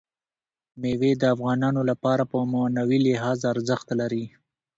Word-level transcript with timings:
مېوې 0.81 1.11
د 1.17 1.23
افغانانو 1.35 1.81
لپاره 1.89 2.23
په 2.31 2.37
معنوي 2.51 2.99
لحاظ 3.07 3.39
ارزښت 3.53 3.87
لري. 3.99 4.25